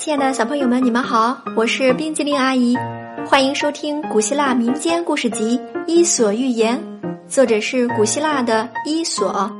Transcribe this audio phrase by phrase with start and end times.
[0.00, 2.74] 亲爱的小朋友们，你们好，我是冰激凌阿姨，
[3.26, 6.82] 欢迎收听古希腊民间故事集《伊索寓言》，
[7.28, 9.52] 作者是古希腊的伊索。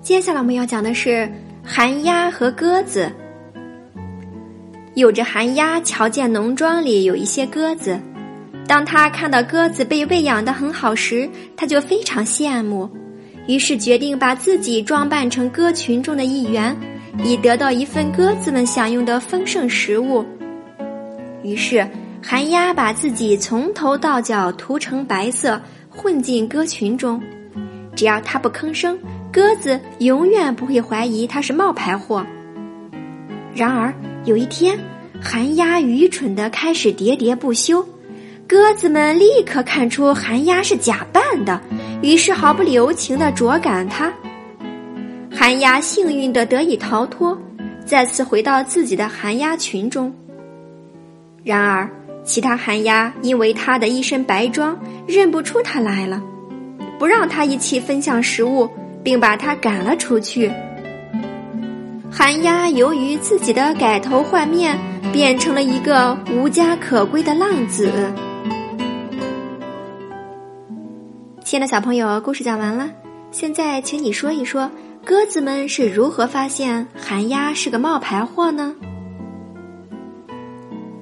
[0.00, 1.30] 接下来我们要讲的是
[1.64, 3.08] 寒鸦和鸽子。
[4.96, 7.96] 有着寒鸦瞧见农庄里有一些鸽子。
[8.68, 12.90] 当他看到鸽子被喂养的很好时，他就非常羡慕，
[13.46, 16.76] 于是决定把自己装扮成鸽群中的一员，
[17.22, 20.24] 以得到一份鸽子们享用的丰盛食物。
[21.44, 21.88] 于是，
[22.20, 27.22] 寒鸦把自己从头到脚涂成白色，混进鸽群中。
[27.94, 28.98] 只要他不吭声，
[29.32, 32.26] 鸽子永远不会怀疑他是冒牌货。
[33.54, 33.94] 然而，
[34.24, 34.76] 有一天，
[35.22, 37.86] 寒鸦愚蠢的开始喋喋不休。
[38.48, 41.60] 鸽子们立刻看出寒鸦是假扮的，
[42.00, 44.12] 于是毫不留情地啄赶它。
[45.34, 47.36] 寒鸦幸运地得以逃脱，
[47.84, 50.14] 再次回到自己的寒鸦群中。
[51.42, 51.90] 然而，
[52.24, 56.22] 其他寒鸦因为它的一身白装，认不出它来了，
[57.00, 58.70] 不让它一起分享食物，
[59.02, 60.50] 并把它赶了出去。
[62.08, 64.78] 寒鸦由于自己的改头换面，
[65.12, 67.90] 变成了一个无家可归的浪子。
[71.46, 72.90] 亲爱的小朋友，故事讲完了。
[73.30, 74.68] 现在，请你说一说，
[75.04, 78.74] 鸽子们是如何发现寒鸦是个冒牌货呢？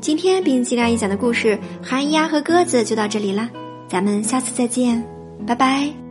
[0.03, 3.49] 今天冰激凌阿姨讲的故事《寒鸦和鸽子》就到这里了，
[3.89, 5.03] 咱们下次再见，
[5.47, 6.04] 拜拜。